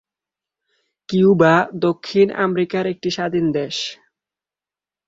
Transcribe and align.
Cuba 1.09 1.53
দক্ষিণ 1.81 2.27
আমেরিকার 2.39 2.85
একটি 2.87 3.09
স্বাধীন 3.11 3.45
দেশ। 3.51 3.75